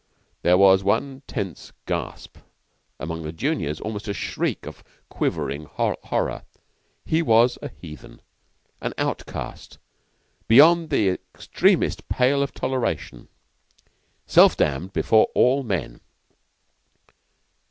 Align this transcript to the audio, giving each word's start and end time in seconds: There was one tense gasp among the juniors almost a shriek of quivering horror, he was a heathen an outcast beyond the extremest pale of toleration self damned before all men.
There 0.41 0.57
was 0.57 0.83
one 0.83 1.21
tense 1.27 1.73
gasp 1.85 2.39
among 2.99 3.21
the 3.21 3.31
juniors 3.31 3.79
almost 3.79 4.07
a 4.07 4.15
shriek 4.15 4.65
of 4.65 4.83
quivering 5.09 5.65
horror, 5.65 6.43
he 7.05 7.21
was 7.21 7.59
a 7.61 7.69
heathen 7.69 8.19
an 8.81 8.95
outcast 8.97 9.77
beyond 10.47 10.89
the 10.89 11.07
extremest 11.35 12.09
pale 12.09 12.41
of 12.41 12.51
toleration 12.51 13.27
self 14.25 14.57
damned 14.57 14.91
before 14.91 15.27
all 15.35 15.61
men. 15.61 16.01